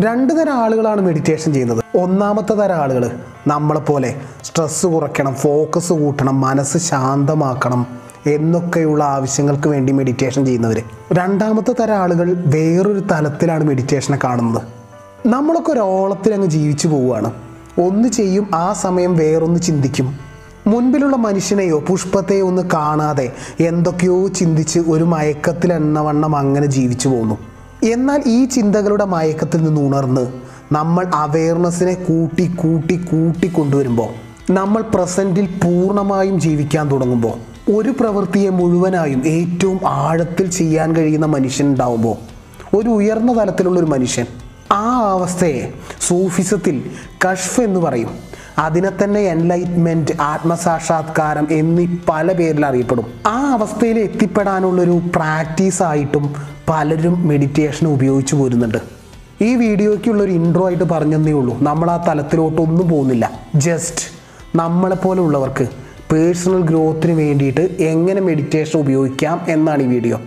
[0.00, 1.84] രണ്ട് തരം ആളുകളാണ് മെഡിറ്റേഷൻ ചെയ്യുന്നത്.
[1.96, 3.10] ഒന്നാമത്തെ തരം ആളുകൾ
[3.46, 7.86] നമ്മളെപ്പോലെ സ്ട്രെസ്സ് കുറയ്ക്കണം ഫോക്കസ് കൂട്ടണം മനസ്സ് ശാന്തമാക്കണം
[8.26, 10.82] എന്നൊക്കെയുള്ള ആവശ്യങ്ങൾക്ക് വേണ്ടി മെഡിറ്റേഷൻ ചെയ്യുന്നവർ
[11.12, 14.62] രണ്ടാമത്തെ തരം ആളുകൾ വേറൊരു തലത്തിലാണ് മെഡിറ്റേഷനെ കാണുന്നത്.
[15.28, 17.32] നമ്മളൊക്കെ ഒരോളത്തിൽ അങ്ങ് ജീവിച്ചു പോവുകയാണ്.
[17.80, 20.18] ഒന്ന് ചെയ്യും ആ സമയം വേറൊന്ന് ചിന്തിക്കും.
[20.66, 27.51] മുൻപിലുള്ള മനുഷ്യനെയോ പുഷ്പത്തെയോ ഒന്ന് കാണാതെ എന്തൊക്കെയോ ചിന്തിച്ച് ഒരു മയക്കത്തിലെണ്ണവണ്ണം അങ്ങനെ ജീവിച്ചു പോകുന്നു
[27.84, 30.32] എന്നാൽ ഈ ചിന്തകളുടെ മയക്കത്തിൽ നിന്ന് ഉണർന്ന്
[30.72, 34.08] നമ്മൾ അവയർനെസ്സിനെ കൂട്ടി കൂട്ടി കൂട്ടി കൊണ്ടുവരുമ്പോൾ
[34.52, 37.34] നമ്മൾ പ്രസന്റിൽ പൂർണമായും ജീവിക്കാൻ തുടങ്ങുമ്പോൾ
[37.72, 42.16] ഒരു പ്രവൃത്തിയെ മുഴുവനായും ഏറ്റവും ആഴത്തിൽ ചെയ്യാൻ കഴിയുന്ന മനുഷ്യൻ ഉണ്ടാവുമ്പോൾ
[42.76, 44.26] ഒരു ഉയർന്ന തലത്തിലുള്ള ഒരു മനുഷ്യൻ
[44.72, 46.90] ആ അവസ്ഥയെ സൂഫിസത്തിൽ
[47.24, 48.10] കഷ്ഫ് എന്ന് പറയും.
[48.58, 53.06] അതിനെ തന്നെ എൻലൈറ്റ്മെന്റ് ആത്മസാക്ഷാത്കാരം എന്നീ പല പേരിൽ അറിയപ്പെടും.
[53.26, 58.78] ആ അവസ്ഥയിൽ എത്തിപ്പെടാനുള്ളൊരു പ്രാക്ടീസ് ആയിട്ടും പലരും മെഡിറ്റേഷൻ ഉപയോഗിച്ചു പോരുന്നുണ്ട്.
[59.40, 61.60] ഈ വീഡിയോയ്ക്കുള്ളൊരു ഇൻട്രോ ആയിട്ട് പറഞ്ഞതേ ഉള്ളൂ.
[61.60, 63.30] നമ്മൾ ആ തലത്തിലോട്ടൊന്നും പോകുന്നില്ല.
[63.54, 64.04] ജസ്റ്റ്
[64.56, 65.68] നമ്മളെപ്പോലെ ഉള്ളവർക്ക്
[66.12, 70.20] പേഴ്സണൽ ഗ്രോത്തിന് വേണ്ടിയിട്ട് എങ്ങനെ മെഡിറ്റേഷൻ ഉപയോഗിക്കാം എന്നാണ് ഈ വീഡിയോ.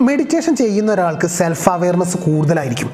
[0.00, 2.90] മെഡിറ്റേഷൻ ചെയ്യുന്ന ഒരാൾക്ക് സെൽഫ് അവയർനെസ് കൂടുതലായിരിക്കും.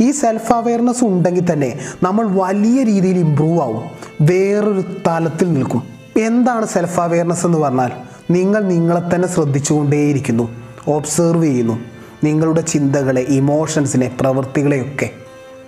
[0.00, 3.84] ഈ സെൽഫ് അവയർനെസ് ഉണ്ടെങ്കിൽ തന്നെ നമ്മൾ വലിയ രീതിയിൽ ഇമ്പ്രൂവ് ആവും.
[4.20, 5.82] വേറൊരു തലത്തിൽ നിൽക്കും.
[6.16, 7.90] എന്താണ് സെൽഫ് അവയർനെസ് എന്ന് പറഞ്ഞാൽ?
[8.30, 10.48] നിങ്ങൾ നിങ്ങളെ തന്നെ ശ്രദ്ധിച്ചുകൊണ്ടേയിരിക്കുന്നു.
[10.88, 11.91] ഒബ്സർവ് ചെയ്യുന്നു.
[12.24, 15.10] നിങ്ങളുടെ ചിന്തകളെ ഇമോഷൻസിനെ പ്രവൃത്തികളെയൊക്കെ.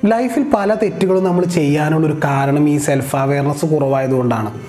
[0.04, 4.60] ലൈഫിൽ പല തെറ്റുകളും നമ്മൾ ചെയ്യാനുള്ളൊരു കാരണം ഈ സെൽഫ് അവെയർനെസ് കുറവായതുകൊണ്ടാണ്.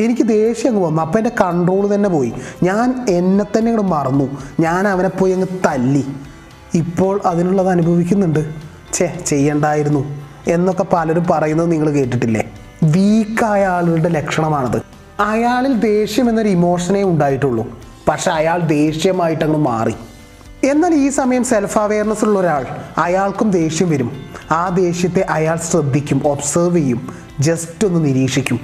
[0.00, 1.02] എനിക്ക് ദേഷ്യം അങ്ങ് വന്നു.
[1.02, 2.32] അപ്പം എന്റെ കൺട്രോൾ തന്നെ പോയി.
[2.62, 4.38] ഞാൻ എന്നെ തന്നെ ഇങ്ങോട്ട് മറന്നു.
[4.60, 6.06] ഞാൻ അവനെ പോയി അങ്ങ് തല്ലി.
[6.74, 8.54] ഇപ്പോൾ അതിനുള്ളത് അനുഭവിക്കുന്നുണ്ട്.
[8.94, 12.52] ഛേ ചെയ്യണ്ടായിരുന്നു എന്നൊക്കെ പലരും പറയുന്നത് നിങ്ങൾ കേട്ടിട്ടില്ലേ?
[12.82, 14.82] വീക്കായ ആളുകളുടെ ലക്ഷണമാണത്.
[15.20, 17.66] അയാളിൽ ദേഷ്യം എന്നൊരു ഇമോഷനേ ഉണ്ടായിട്ടുള്ളൂ.
[18.08, 19.94] പക്ഷെ അയാൾ ദേഷ്യമായിട്ട് അങ്ങ് മാറി.
[20.68, 22.64] എന്നാൽ ഈ സമയം സെൽഫ് അവയർനെസ് ഉള്ള ഒരാൾ
[23.02, 24.08] അയാൾക്കും ദേഷ്യം വരും.
[24.52, 27.00] ആ ദേഷ്യത്തെ അയാൾ ശ്രദ്ധിക്കും ഒബ്സർവ് ചെയ്യും
[27.46, 28.58] ജസ്റ്റ് ഒന്ന് നിരീക്ഷിക്കും.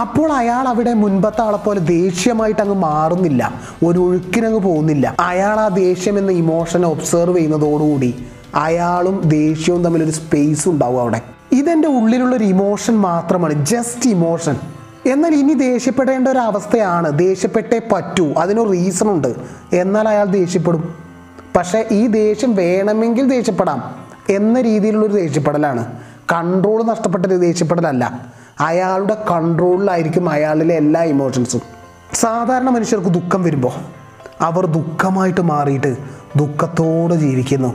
[0.00, 3.42] അപ്പോൾ അയാൾ അവിടെ മുൻപത്തെ ആളെ പോലെ ദേഷ്യമായിട്ട് അങ്ങ് മാറുന്നില്ല
[3.86, 5.14] ഒരു ഒഴുക്കിനങ്ങ് പോകുന്നില്ല.
[5.30, 8.10] അയാൾ ആ ദേഷ്യം എന്ന ഇമോഷനെ ഒബ്സർവ് ചെയ്യുന്നതോടുകൂടി
[8.66, 11.22] അയാളും ദേഷ്യവും തമ്മിലൊരു സ്പേസ് ഉണ്ടാവും അവിടെ.
[11.60, 14.56] ഇതെന്റെ ഉള്ളിലുള്ള ഒരു ഇമോഷൻ മാത്രമാണ് ജസ്റ്റ് ഇമോഷൻ
[15.06, 19.30] എന്നാൽ ഇനി ദേഷ്യപ്പെടേണ്ട ഒരു അവസ്ഥയാണ് ദേഷ്യപ്പെട്ടേ പറ്റൂ അതിനൊരു റീസൺ ഉണ്ട്.
[19.82, 21.07] എന്നാൽ അയാൾ ദേഷ്യപ്പെടും.
[21.56, 23.94] പക്ഷേ ഈ ദേഷ്യം വേണമെങ്കിൽ ദേഷ്യപ്പെടാം
[24.30, 25.92] എന്ന രീതിയിലുള്ളൊരു ദേഷ്യപ്പെടലാണ്.
[26.32, 28.20] കൺട്രോൾ നഷ്ടപ്പെട്ട ഒരു ദേഷ്യപ്പെടലല്ല.
[28.60, 31.60] അയാളുടെ കൺട്രോളിലായിരിക്കും അയാളിലെ എല്ലാ ഇമോഷൻസും
[32.14, 33.72] സാധാരണ മനുഷ്യർക്ക് ദുഃഖം വരുമ്പോൾ
[34.40, 35.96] അവർ ദുഃഖമായിട്ട് മാറിയിട്ട്
[36.36, 37.74] ദുഃഖത്തോടെ ജീവിക്കുന്നു.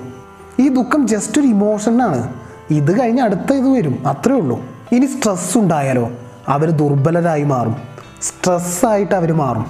[0.60, 2.34] ഈ ദുഃഖം ജസ്റ്റ് ഒരു ഇമോഷനാണ്
[2.72, 4.08] ഇത് കഴിഞ്ഞ് അടുത്ത ഇത് വരും.
[4.08, 4.62] അത്രേ ഉള്ളൂ.
[4.92, 6.12] ഇനി സ്ട്രെസ് ഉണ്ടായാലോ?
[6.48, 7.76] അവർ ദുർബലരായി മാറും.
[8.22, 9.66] സ്ട്രെസ്സായിട്ട് അവർ മാറും.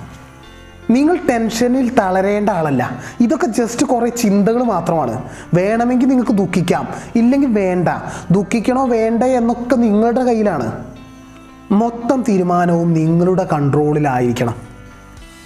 [0.90, 3.00] നിങ്ങൾ ടെൻഷനിൽ തളരേണ്ട ആളല്ല.
[3.20, 5.24] ഇതൊക്കെ ജസ്റ്റ് കുറേ ചിന്തകൾ മാത്രമാണ്.
[5.54, 6.88] വേണമെങ്കിൽ നിങ്ങൾക്ക് ദുഃഖിക്കാം.
[7.16, 7.88] ഇല്ലെങ്കിൽ വേണ്ട.
[8.32, 10.86] ദുഃഖിക്കണോ വേണ്ട എന്നൊക്കെ നിങ്ങളുടെ കയ്യിലാണ്.
[11.72, 14.56] മൊത്തം തീരുമാനവും നിങ്ങളുടെ കൺട്രോളിലായിരിക്കണം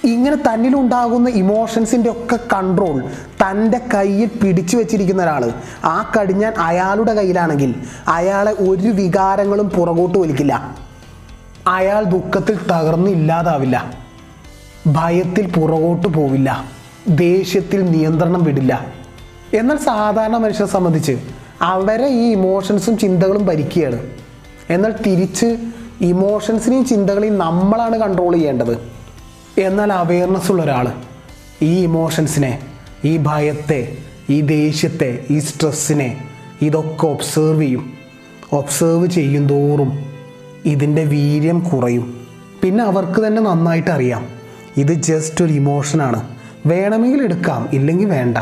[0.04, 3.02] ഇങ്ങനെ തന്നിലുണ്ടാകുന്ന ഇമോഷൻസിന്റെ ഒക്കെ കൺട്രോൾ
[3.42, 5.54] തന്റെ കയ്യിൽ പിടിച്ചു വെച്ചിരിക്കുന്ന ഒരാൾ.
[5.86, 7.76] ആ കടിഞ്ഞാൻ അയാളുടെ കയ്യിലാണെങ്കിൽ
[8.08, 10.76] അയാളെ ഒരു വികാരങ്ങളും പുറകോട്ട് വലിക്കില്ല.
[11.68, 14.07] അയാൾ ദുഃഖത്തിൽ തകർന്ന് ഇല്ലാതാവില്ല.
[14.88, 16.72] ഭയത്തിൽ പുറകോട്ട് പോവില്ല.
[17.08, 18.86] ദേഷ്യത്തിൽ നിയന്ത്രണം വിടില്ല.
[19.54, 21.18] എന്നാൽ സാധാരണ മനുഷ്യരെ സംബന്ധിച്ച്
[21.62, 24.00] അവരെ ഈ ഇമോഷൻസും ചിന്തകളും ഭരിക്കുകയാണ്.
[24.70, 25.58] എന്നാൽ തിരിച്ച്
[26.02, 28.78] ഇമോഷൻസിനെയും ചിന്തകളെയും നമ്മളാണ് കൺട്രോൾ ചെയ്യേണ്ടത്.
[29.58, 30.92] എന്നാൽ അവയർനെസ് ഉള്ള ഒരാൾ
[31.62, 32.60] ഈ ഇമോഷൻസിനെ
[33.06, 33.98] ഈ ഭയത്തെ
[34.30, 36.30] ഈ ദേഷ്യത്തെ ഈ സ്ട്രെസ്സിനെ
[36.62, 37.94] ഇതൊക്കെ ഒബ്സേർവ് ചെയ്യും.
[38.52, 40.06] ഒബ്സേർവ് ചെയ്യും തോറും
[40.66, 42.28] ഇതിന്റെ വീര്യം കുറയും.
[42.62, 44.37] പിന്നെ അവർക്ക് തന്നെ നന്നായിട്ട് അറിയാം.
[44.78, 46.28] ഇത് ജസ്റ്റ് ഒരു ഇമോഷനാണ്
[46.66, 48.38] വേണമെങ്കിൽ എടുക്കാം ഇല്ലെങ്കിൽ വേണ്ട.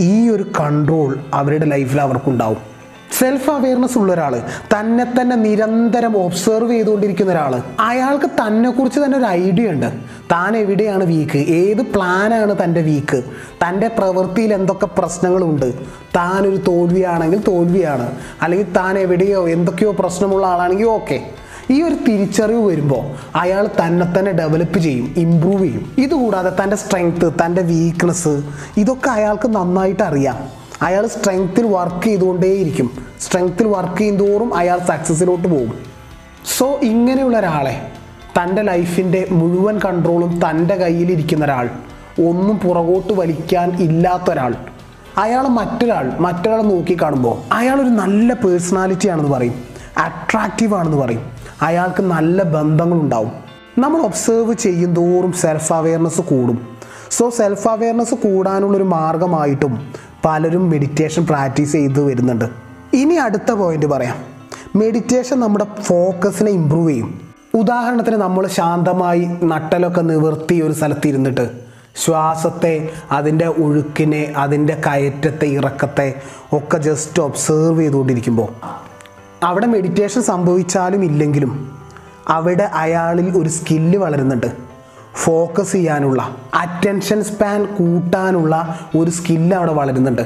[0.00, 2.58] ഈ ഒരു കൺട്രോൾ അവരുടെ ലൈഫിൽ അവർക്കുണ്ടാവും.
[3.18, 4.42] സെൽഫ് അവെയർനെസ് ഉള്ള ഒരാൾ
[4.74, 9.92] തന്നെ തന്നെ നിരന്തരം ഒബ്സർവ് ചെയ്തുകൊണ്ടിരിക്കുന്ന ഒരാൾ അയാൾക്ക് തന്നെക്കുറിച്ച് തന്നെ ഒരു ഐഡിയ ഉണ്ട്.
[10.32, 13.24] താൻ എവിടെയാണ് വീക്ക് ഏത് പ്ലാനാണ് തന്റെ വീക്ക്
[13.64, 15.74] തന്റെ പ്രവൃത്തിയിൽ എന്തൊക്കെ പ്രശ്നങ്ങളുണ്ട്
[16.16, 18.12] താനൊരു തോൽവിയാണെങ്കിൽ തോൽവിയാണ്.
[18.42, 21.30] അല്ലെങ്കിൽ താൻ എവിടെയോ എന്തൊക്കെയോ പ്രശ്നമുള്ള ആളാണെങ്കിൽ ഓക്കെ
[21.70, 25.92] ഈ ഒരു തിരിച്ചറിവ് വരുമ്പോൾ അയാൾ തന്നെ തന്നെ ഡെവലപ്പ് ചെയ്യും ഇമ്പ്രൂവ് ചെയ്യും.
[25.98, 28.42] ഇതുകൂടാതെ തന്റെ സ്ട്രെങ്ത്ത് തന്റെ വീക്ക്നെസ്
[28.76, 30.38] ഇതൊക്കെ അയാൾക്ക് നന്നായിട്ട് അറിയാം.
[30.82, 32.90] അയാൾ സ്ട്രെങ്ത്തിൽ വർക്ക് ചെയ്തുകൊണ്ടേയിരിക്കും.
[33.20, 35.74] സ്ട്രെങ്ത്തിൽ വർക്ക് ചെയ്യുന്തോറും അയാൾ സക്സസ്സിലോട്ട് പോകും.
[36.58, 37.92] സോ ഇങ്ങനെയുള്ള ഒരാളെ
[38.42, 41.70] തന്റെ ലൈഫിന്റെ മുഴുവൻ കൺട്രോളും തന്റെ കയ്യിലിരിക്കുന്ന ഒരാൾ
[42.28, 44.54] ഒന്നും പുറകോട്ട് വലിക്കാൻ ഇല്ലാത്ത ഒരാൾ
[45.18, 49.54] അയാൾ മറ്റൊരാൾ മറ്റൊരാൾ നോക്കി കാണുമ്പോൾ അയാളൊരു നല്ല പേഴ്സണാലിറ്റി ആണെന്ന് പറയും.
[49.98, 51.37] അട്രാക്റ്റീവ് ആണെന്ന് പറയും.
[51.62, 53.32] അയാൾക്ക് നല്ല ബന്ധങ്ങളുണ്ടാവും.
[53.78, 56.68] നമ്മൾ ഒബ്സേർവ് ചെയ്യും തോറും സെൽഫ് അവെയർനെസ് കൂടും.
[57.10, 59.92] സോ സെൽഫ് അവയർനെസ് കൂടാനുള്ളൊരു മാർഗമായിട്ടും
[60.24, 62.44] പലരും മെഡിറ്റേഷൻ പ്രാക്ടീസ് ചെയ്ത് വരുന്നുണ്ട്.
[62.92, 64.16] ഇനി അടുത്ത പോയിന്റ് പറയാം.
[64.76, 67.20] മെഡിറ്റേഷൻ നമ്മുടെ ഫോക്കസിനെ ഇമ്പ്രൂവ് ചെയ്യും.
[67.54, 71.50] ഉദാഹരണത്തിന് നമ്മൾ ശാന്തമായി നട്ടലൊക്കെ നിവർത്തി ഒരു സ്ഥലത്ത് ഇരുന്നിട്ട്
[72.04, 76.14] ശ്വാസത്തെ അതിന്റെ ഒഴുക്കിനെ അതിന്റെ കയറ്റത്തെ ഇറക്കത്തെ
[76.52, 78.48] ഒക്കെ ജസ്റ്റ് ഒബ്സേർവ് ചെയ്തുകൊണ്ടിരിക്കുമ്പോൾ
[79.42, 81.70] അവിടെ മെഡിറ്റേഷൻ സംഭവിച്ചാലും ഇല്ലെങ്കിലും
[82.28, 84.46] അവിടെ അയാളിൽ ഒരു സ്കില്ല് വളരുന്നുണ്ട്.
[85.14, 90.22] ഫോക്കസ് ചെയ്യാനുള്ള അറ്റൻഷൻ സ്പാൻ കൂട്ടാനുള്ള ഒരു സ്കില്ല് അവിടെ വളരുന്നുണ്ട്.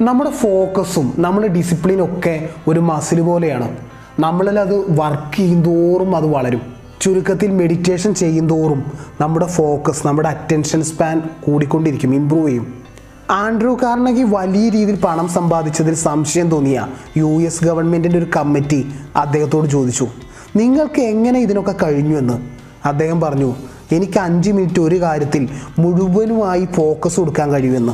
[0.00, 3.76] നമ്മുടെ ഫോക്കസും നമ്മുടെ ഡിസിപ്ലിനും ഒക്കെ ഒരു മസിൽ പോലെയാണ്.
[4.20, 6.60] നമ്മളിൽ അത് വർക്ക് ചെയ്യും തോറും അത് വളരും.
[7.00, 12.77] ചുരുക്കത്തിൽ മെഡിറ്റേഷൻ ചെയ്യും തോറും നമ്മുടെ ഫോക്കസ് നമ്മുടെ അറ്റൻഷൻ സ്പാൻ കൂടിക്കൊണ്ടിരിക്കും ഇമ്പ്രൂവ് ചെയ്യും.
[13.30, 16.86] ആൻഡ്രൂ കാർണഗി വലിയ രീതിയിൽ പണം സമ്പാദിച്ചതിൽ സംശയം തോന്നിയ
[17.16, 20.06] യു എസ് ഗവൺമെന്റിന്റെ ഒരു കമ്മിറ്റി അദ്ദേഹത്തോട് ചോദിച്ചു
[20.56, 22.38] നിങ്ങൾക്ക് എങ്ങനെ ഇതിനൊക്കെ കഴിഞ്ഞു എന്ന്?
[22.84, 23.54] അദ്ദേഹം പറഞ്ഞു
[23.92, 25.48] എനിക്ക് അഞ്ച് മിനിറ്റ് ഒരു കാര്യത്തിൽ
[25.78, 27.92] മുഴുവനുമായി ഫോക്കസ് കൊടുക്കാൻ കഴിയുമെന്ന്.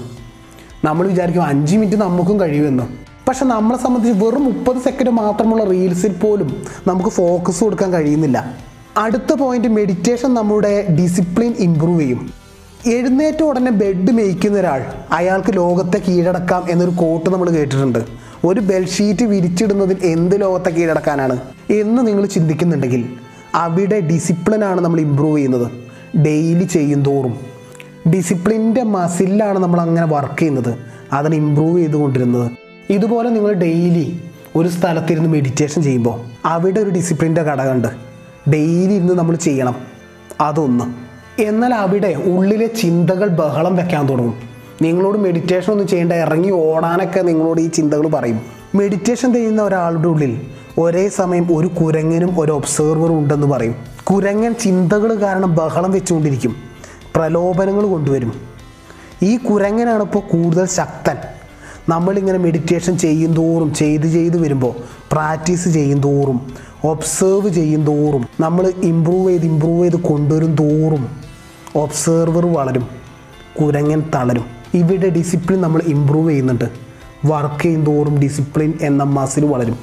[0.85, 2.83] നമ്മൾ വിചാരിക്കും അഞ്ച് മിനിറ്റ് നമുക്കും കഴിയുമെന്ന്.
[3.29, 8.55] പക്ഷെ നമ്മളെ സംബന്ധിച്ച് വെറും മുപ്പത് സെക്കൻഡ് മാത്രമുള്ള റീൽസിൽ പോലും നമുക്ക് ഫോക്കസ് കൊടുക്കാൻ കഴിയുന്നില്ല.
[8.97, 12.44] അടുത്ത പോയിന്റ് മെഡിറ്റേഷൻ നമ്മുടെ ഡിസിപ്ലിൻ ഇമ്പ്രൂവ് ചെയ്യും.
[12.87, 14.85] എഴുന്നേറ്റ ഉടനെ ബെഡ് മേയ്ക്കുന്ന ഒരാൾ.
[15.13, 17.99] അയാൾക്ക് ലോകത്തെ കീഴടക്കാം എന്നൊരു കോട്ട് നമ്മൾ കേട്ടിട്ടുണ്ട്.
[18.45, 21.39] ഒരു ബെഡ്ഷീറ്റ് വിരിച്ചിടുന്നതിൽ എന്ത് ലോകത്തെ കീഴടക്കാനാണ്?
[21.71, 23.09] എന്ന് നിങ്ങൾ ചിന്തിക്കുന്നുണ്ടെങ്കിൽ
[23.55, 25.73] അവിടെ ഡിസിപ്ലിനാണ് നമ്മൾ ഇമ്പ്രൂവ് ചെയ്യുന്നത്.
[26.19, 27.39] ഡെയിലി ചെയ്യും തോറും.
[28.11, 30.79] ഡിസിപ്ലിന്റെ മസിലാണ് നമ്മൾ അങ്ങനെ വർക്ക് ചെയ്യുന്നത്.
[31.13, 32.51] അതിനെ ഇമ്പ്രൂവ് ചെയ്തുകൊണ്ടിരുന്നത്.
[32.91, 34.21] ഇതുപോലെ നിങ്ങൾ ഡെയിലി
[34.57, 37.89] ഒരു സ്ഥലത്തിരുന്ന് മെഡിറ്റേഷൻ ചെയ്യുമ്പോൾ അവിടെ ഒരു ഡിസിപ്ലിന്റെ ഘടകമുണ്ട്
[38.51, 39.75] ഡെയിലി ഇരുന്ന് നമ്മൾ ചെയ്യണം.
[40.41, 41.04] അതൊന്ന്.
[41.39, 44.35] എന്നാൽ അവിടെ ഉള്ളിലെ ചിന്തകൾ ബഹളം വെക്കാൻ തുടങ്ങും.
[44.83, 48.41] നിങ്ങളോട് മെഡിറ്റേഷൻ ഒന്നും ചെയ്യേണ്ട ഇറങ്ങി ഓടാനൊക്കെ നിങ്ങളോട് ഈ ചിന്തകൾ പറയും.
[48.75, 50.41] മെഡിറ്റേഷൻ ചെയ്യുന്ന ഒരാളുടെ ഉള്ളിൽ
[50.79, 53.75] ഒരേ സമയം ഒരു കുരങ്ങനും ഒരു ഒബ്സർവറും ഉണ്ടെന്ന് പറയും.
[54.05, 56.57] കുരങ്ങൻ ചിന്തകൾ കാരണം ബഹളം വെച്ചുകൊണ്ടിരിക്കും.
[57.17, 58.33] പ്രലോഭനങ്ങൾ കൊണ്ടുവരും.
[59.23, 61.17] ഈ കുരങ്ങനാണ് ഇപ്പോൾ കൂടുതൽ ശക്തൻ.
[61.89, 64.75] നമ്മളിങ്ങനെ മെഡിറ്റേഷൻ ചെയ്യും തോറും ചെയ്ത് ചെയ്ത് വരുമ്പോൾ
[65.13, 66.55] പ്രാക്ടീസ് ചെയ്യും തോറും
[66.85, 71.24] ഒബ്സേർവ് ചെയ്യും തോറും നമ്മൾ ഇമ്പ്രൂവ് ചെയ്ത് ഇമ്പ്രൂവ് ചെയ്ത് കൊണ്ടുവരും തോറും
[71.77, 72.89] ഒബ്സേർവർ വളരും
[73.61, 74.45] കുരങ്ങൻ തളരും.
[74.75, 76.65] ഇവിടെ ഡിസിപ്ലിൻ നമ്മൾ ഇമ്പ്രൂവ് ചെയ്യുന്നുണ്ട്.
[77.27, 79.79] വർക്ക് ചെയ്യും തോറും ഡിസിപ്ലിൻ എന്ന മസിൽ വളരും.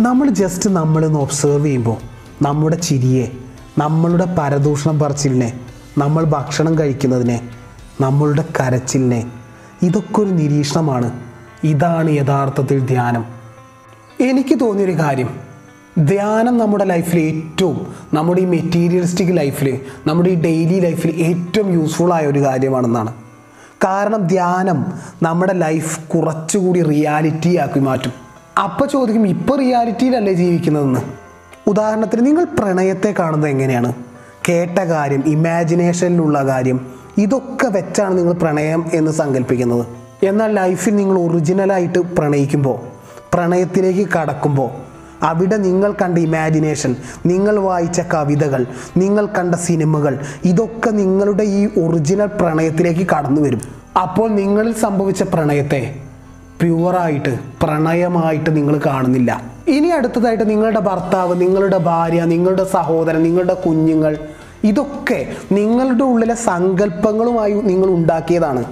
[0.00, 1.96] നമ്മൾ ജസ്റ്റ് നമ്മളിന്ന് ഒബ്സേർവ് ചെയ്യുമ്പോൾ
[2.42, 3.32] നമ്മുടെ ചിരിയെ
[3.78, 5.60] നമ്മളുടെ പരദൂഷണം പറച്ചിലിനെ
[5.98, 7.48] നമ്മൾ ഭക്ഷണം കഴിക്കുന്നതിനെ
[8.00, 9.30] നമ്മളുടെ കരച്ചിലിനെ
[9.82, 11.12] ഇതൊക്കെ ഒരു നിരീക്ഷണമാണ്.
[11.64, 13.24] ഇതാണ് യഥാർത്ഥത്തിൽ ധ്യാനം.
[14.20, 15.30] എനിക്ക് തോന്നിയൊരു കാര്യം.
[15.98, 22.26] ധ്യാനം നമ്മുടെ ലൈഫിൽ ഏറ്റവും നമ്മുടെ ഈ മെറ്റീരിയലിസ്റ്റിക് ലൈഫിൽ നമ്മുടെ ഈ ഡെയിലി ലൈഫിൽ ഏറ്റവും യൂസ്ഫുൾ ആയ
[22.26, 23.12] ഒരു കാര്യമാണെന്നാണ്.
[23.84, 24.84] കാരണം ധ്യാനം
[25.22, 28.12] നമ്മുടെ ലൈഫ് കുറച്ചുകൂടി റിയാലിറ്റി ആക്കി മാറ്റും.
[28.64, 31.00] അപ്പോൾ ചോദിക്കും ഇപ്പോൾ റിയാലിറ്റിയിലല്ലേ ജീവിക്കുന്നതെന്ന്?
[31.66, 33.94] ഉദാഹരണത്തിന് നിങ്ങൾ പ്രണയത്തെ കാണുന്നത് എങ്ങനെയാണ്?
[34.48, 36.86] കേട്ട കാര്യം ഇമാജിനേഷനിലുള്ള കാര്യം
[37.18, 39.86] ഇതൊക്കെ വെച്ചാണ് നിങ്ങൾ പ്രണയം എന്ന് സങ്കല്പിക്കുന്നത്
[40.26, 42.78] എന്നാൽ ലൈഫിൽ നിങ്ങൾ ഒറിജിനലായിട്ട് പ്രണയിക്കുമ്പോൾ
[43.34, 44.85] പ്രണയത്തിലേക്ക് കടക്കുമ്പോൾ
[45.28, 46.92] അവിടെ നിങ്ങൾ കണ്ട ഇമാജിനേഷൻ
[47.30, 48.62] നിങ്ങൾ വായിച്ച കവിതകൾ
[49.02, 50.14] നിങ്ങൾ കണ്ട സിനിമകൾ
[50.50, 53.62] ഇതൊക്കെ നിങ്ങളുടെ ഈ ഒറിജിനൽ പ്രണയത്തിലേക്ക് കടന്നു വരും.
[54.04, 55.82] അപ്പോൾ നിങ്ങളിൽ സംഭവിച്ച പ്രണയത്തെ
[56.60, 57.32] പ്യുവറായിട്ട്
[57.62, 59.30] പ്രണയമായിട്ട് നിങ്ങൾ കാണുന്നില്ല.
[59.74, 64.12] ഇനി അടുത്തതായിട്ട് നിങ്ങളുടെ ഭർത്താവ് നിങ്ങളുടെ ഭാര്യ നിങ്ങളുടെ സഹോദരൻ നിങ്ങളുടെ കുഞ്ഞുങ്ങൾ
[64.70, 65.18] ഇതൊക്കെ
[65.58, 68.62] നിങ്ങളുടെ ഉള്ളിലെ സങ്കല്പങ്ങളുമായി നിങ്ങൾ ഉണ്ടാക്കിയതാണ്.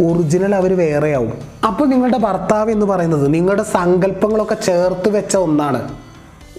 [0.00, 1.32] ഒറിജിനൽ അവർ വേറെയാവും.
[1.66, 5.94] അപ്പോൾ നിങ്ങളുടെ ഭർത്താവ് എന്ന് പറയുന്നത് നിങ്ങളുടെ സങ്കല്പങ്ങളൊക്കെ ചേർത്ത് വെച്ച ഒന്നാണ്.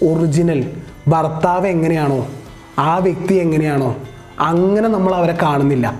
[0.02, 0.70] ഒറിജിനൽ.
[1.08, 2.26] ഭർത്താവ് എങ്ങനെയാണോ?
[2.78, 3.96] ആ വ്യക്തി എങ്ങനെയാണോ?
[4.40, 5.94] അങ്ങനെ നമ്മൾ അവരെ കാണുന്നില്ല.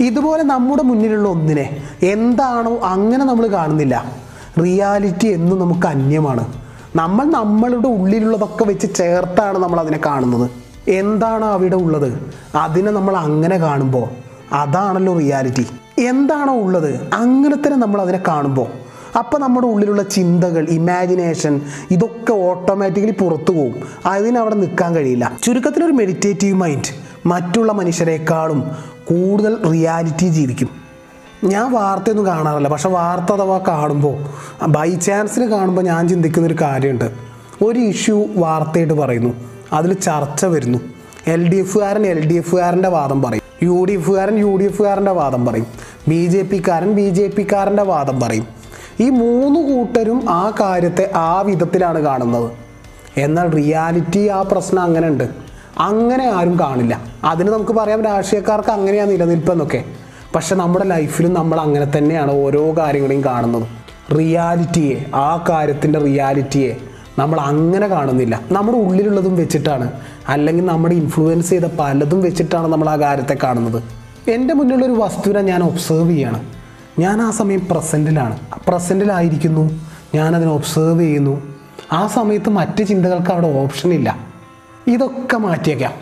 [0.00, 4.04] ഇതുപോലെ നമ്മുടെ മുന്നിലുള്ള ഒന്നിനെ എന്താണോ അങ്ങനെ നമ്മൾ കാണുന്നില്ല.
[4.62, 6.52] റിയാലിറ്റി എന്നും നമുക്ക് അന്യമാണ്.
[6.96, 10.50] നമ്മൾ നമ്മളുടെ ഉള്ളിലുള്ളതൊക്കെ വെച്ച് ചേർത്താണ് നമ്മൾ അതിനെ കാണുന്നത്.
[10.88, 12.32] എന്താണോ അവിടെ ഉള്ളത്?
[12.54, 14.08] അതിനെ നമ്മൾ അങ്ങനെ കാണുമ്പോൾ
[14.54, 15.66] അതാണല്ലോ റിയാലിറ്റി.
[16.00, 17.14] എന്താണോ ഉള്ളത്?
[17.14, 18.66] അങ്ങനെ തന്നെ നമ്മൾ അതിനെ കാണുമ്പോൾ.
[19.18, 23.74] അപ്പോൾ നമ്മുടെ ഉള്ളിലുള്ള ചിന്തകൾ ഇമാജിനേഷൻ ഇതൊക്കെ ഓട്ടോമാറ്റിക്കലി പുറത്തു പോകും
[24.06, 25.32] അതിനവിടെ നിൽക്കാൻ കഴിയില്ല.
[25.42, 28.70] ചുരുക്കത്തിലൊരു മെഡിറ്റേറ്റീവ് മൈൻഡ് മറ്റുള്ള മനുഷ്യരെക്കാളും
[29.04, 30.68] കൂടുതൽ റിയാലിറ്റി ജീവിക്കും.
[31.44, 32.68] ഞാൻ വാർത്തയൊന്നും കാണാറില്ല.
[32.68, 34.16] പക്ഷെ വാർത്ത അഥവാ കാണുമ്പോൾ
[34.66, 37.10] ബൈ ചാൻസിന് കാണുമ്പോൾ ഞാൻ ചിന്തിക്കുന്നൊരു കാര്യമുണ്ട്.
[37.64, 39.34] ഒരു ഇഷ്യൂ വാർത്തയായിട്ട് പറയുന്നു.
[39.72, 40.78] അതിൽ ചർച്ച വരുന്നു.
[41.26, 43.42] എൽ ഡി എഫുകാരൻ എൽ ഡി എഫുകാരന്റെ വാദം പറയും.
[43.62, 45.66] യു ഡി എഫുകാരൻ യു ഡി എഫുകാരന്റെ വാദം പറയും.
[46.10, 48.46] ബി ജെ പിക്കാരൻ ബി ജെ പിക്കാരന്റെ വാദം പറയും.
[49.00, 52.50] ഈ മൂന്ന് കൂട്ടരും ആ കാര്യത്തെ ആ വിധത്തിലാണ് കാണുന്നത്.
[53.16, 55.24] എന്നാൽ റിയാലിറ്റി ആ പ്രശ്നം അങ്ങനെ ഉണ്ട്
[55.78, 57.00] അങ്ങനെ ആരും കാണില്ല.
[57.24, 59.84] അതിന് നമുക്ക് പറയാം രാഷ്ട്രീയക്കാർക്ക് അങ്ങനെയാണ് നിലനിൽപ്പെന്നൊക്കെ.
[60.34, 63.66] പക്ഷെ നമ്മുടെ ലൈഫിലും നമ്മൾ അങ്ങനെ തന്നെയാണ് ഓരോ കാര്യങ്ങളെയും കാണുന്നത്.
[64.18, 66.76] റിയാലിറ്റിയെ ആ കാര്യത്തിന്റെ റിയാലിറ്റിയെ
[67.18, 68.40] നമ്മൾ അങ്ങനെ കാണുന്നില്ല.
[68.52, 69.92] നമ്മുടെ ഉള്ളിലുള്ളതും വെച്ചിട്ടാണ്.
[70.28, 73.99] അല്ലെങ്കിൽ നമ്മുടെ ഇൻഫ്ലുവൻസ് ചെയ്ത പലതും വെച്ചിട്ടാണ് നമ്മൾ ആ കാര്യത്തെ കാണുന്നത്.
[74.28, 76.46] എന്റെ മുന്നിലുള്ളൊരു വസ്തുവിനെ ഞാൻ ഒബ്സേർവ് ചെയ്യണം.
[76.98, 79.80] ഞാൻ ആ സമയം പ്രസന്റിലാണ് പ്രസന്റിലായിരിക്കുന്നു
[80.14, 81.56] ഞാനതിനെ ഒബ്സേർവ് ചെയ്യുന്നു.
[81.92, 84.18] ആ സമയത്ത് മറ്റ് ചിന്തകൾക്ക് അവിടെ ഓപ്ഷൻ ഇല്ല.
[84.86, 85.92] ഇതൊക്കെ മാറ്റിയേക്കാം.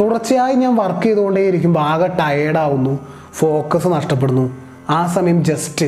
[0.00, 2.98] തുടർച്ചയായി ഞാൻ വർക്ക് ചെയ്തുകൊണ്ടേ ഇരിക്കുമ്പോൾ ആകെ ടയേർഡാവുന്നു
[3.32, 4.56] ഫോക്കസ് നഷ്ടപ്പെടുന്നു.
[4.90, 5.86] ആ സമയം ജസ്റ്റ്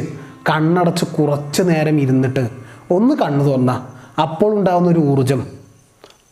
[0.51, 2.49] കണ്ണടച്ച് കുറച്ച് നേരം ഇരുന്നിട്ട്
[2.91, 3.81] ഒന്ന് കണ്ണു തുറന്നാൽ
[4.21, 5.47] അപ്പോൾ ഉണ്ടാകുന്ന ഒരു ഊർജം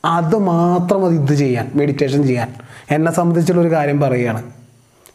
[0.04, 2.54] അത് മാത്രം അത് ഇത് ചെയ്യാൻ മെഡിറ്റേഷൻ ചെയ്യാൻ.
[2.90, 4.42] എന്നെ സംബന്ധിച്ചുള്ള ഒരു കാര്യം പറയുകയാണ്.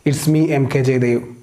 [0.08, 1.37] It's me, MKJ Dev.